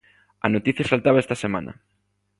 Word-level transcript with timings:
A 0.45 0.47
noticia 0.55 0.89
saltaba 0.91 1.21
esta 1.23 1.39
semana. 1.43 1.71